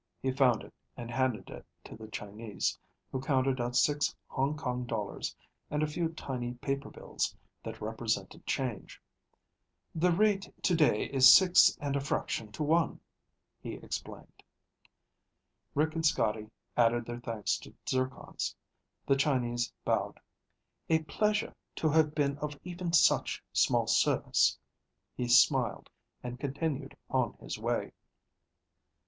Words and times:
He 0.19 0.31
found 0.31 0.63
it 0.63 0.73
and 0.97 1.11
handed 1.11 1.51
it 1.51 1.63
to 1.83 1.95
the 1.95 2.07
Chinese, 2.07 2.75
who 3.11 3.21
counted 3.21 3.61
out 3.61 3.75
six 3.75 4.15
Hong 4.29 4.57
Kong 4.57 4.87
dollars 4.87 5.35
and 5.69 5.83
a 5.83 5.87
few 5.87 6.09
tiny 6.09 6.55
paper 6.55 6.89
bills 6.89 7.35
that 7.61 7.79
represented 7.79 8.43
change. 8.47 8.99
"The 9.93 10.11
rate 10.11 10.51
today 10.63 11.03
is 11.13 11.31
six 11.31 11.77
and 11.79 11.95
a 11.95 11.99
fraction 11.99 12.51
to 12.53 12.63
one," 12.63 12.99
he 13.61 13.73
explained. 13.75 14.41
Rick 15.75 15.93
and 15.93 16.03
Scotty 16.03 16.49
added 16.75 17.05
their 17.05 17.19
thanks 17.19 17.59
to 17.59 17.73
Zircon's. 17.87 18.55
The 19.05 19.15
Chinese 19.15 19.71
bowed. 19.85 20.19
"A 20.89 21.03
pleasure 21.03 21.53
to 21.75 21.89
have 21.89 22.15
been 22.15 22.39
of 22.39 22.59
even 22.63 22.91
such 22.91 23.43
small 23.53 23.85
service." 23.85 24.57
He 25.15 25.27
smiled 25.27 25.91
and 26.23 26.39
continued 26.39 26.97
on 27.11 27.33
his 27.33 27.59
way. 27.59 27.91